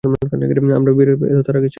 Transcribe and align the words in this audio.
আমার 0.03 0.91
বিয়ের 0.97 1.09
এতো 1.31 1.41
তাড়া 1.43 1.59
কীসের? 1.59 1.69